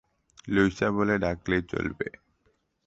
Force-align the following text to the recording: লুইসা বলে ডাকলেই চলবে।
লুইসা 0.47 0.87
বলে 0.91 1.15
ডাকলেই 1.17 1.61
চলবে। 1.63 2.07